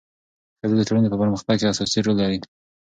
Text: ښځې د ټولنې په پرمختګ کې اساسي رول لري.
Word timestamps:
ښځې 0.59 0.75
د 0.77 0.81
ټولنې 0.87 1.07
په 1.11 1.17
پرمختګ 1.21 1.55
کې 1.59 1.67
اساسي 1.71 1.99
رول 2.03 2.17
لري. 2.21 2.37